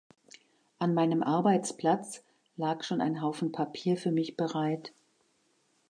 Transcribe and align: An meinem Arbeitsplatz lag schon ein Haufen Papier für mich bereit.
An 0.79 0.95
meinem 0.95 1.21
Arbeitsplatz 1.21 2.23
lag 2.57 2.81
schon 2.83 3.01
ein 3.01 3.21
Haufen 3.21 3.51
Papier 3.51 3.97
für 3.97 4.11
mich 4.11 4.35
bereit. 4.35 4.93